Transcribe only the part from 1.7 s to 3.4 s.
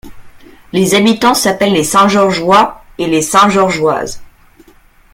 les Saint-Georgeois et les